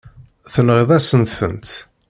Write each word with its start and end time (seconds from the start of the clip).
Tenɣiḍ-asen-tent. 0.53 1.69